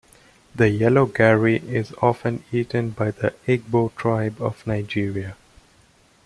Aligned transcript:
The 0.55 0.67
yellow 0.67 1.05
garri 1.05 1.61
is 1.63 1.93
often 2.01 2.43
eaten 2.51 2.89
by 2.89 3.11
the 3.11 3.35
Igbo 3.47 3.95
tribe 3.95 4.41
of 4.41 4.65
Nigeria. 4.65 5.35